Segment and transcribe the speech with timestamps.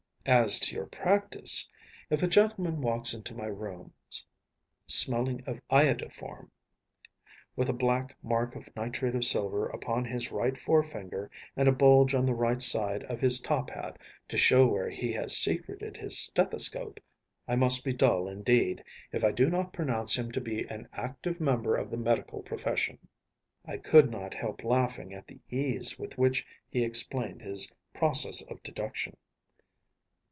[0.23, 1.67] As to your practice,
[2.11, 4.23] if a gentleman walks into my rooms
[4.85, 6.51] smelling of iodoform,
[7.55, 12.13] with a black mark of nitrate of silver upon his right forefinger, and a bulge
[12.13, 13.97] on the right side of his top hat
[14.29, 16.99] to show where he has secreted his stethoscope,
[17.47, 21.39] I must be dull, indeed, if I do not pronounce him to be an active
[21.41, 26.45] member of the medical profession.‚ÄĚ I could not help laughing at the ease with which
[26.69, 29.17] he explained his process of deduction.